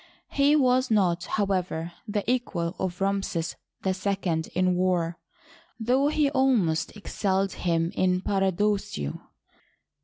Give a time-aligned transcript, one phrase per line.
[0.31, 3.55] He was not, however, the equal of Ramses
[3.85, 5.19] II in war,
[5.79, 9.21] though he almost excelled him in braggadocio.